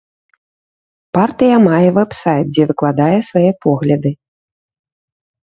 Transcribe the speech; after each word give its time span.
Партыя 1.17 1.57
мае 1.67 1.89
вэб-сайт, 1.99 2.45
дзе 2.55 2.63
выкладае 2.71 3.19
свае 3.29 3.51
погляды. 3.69 4.11